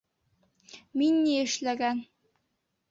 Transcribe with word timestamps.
Мин 1.03 1.21
ни 1.27 1.37
эшләгән? 1.43 2.05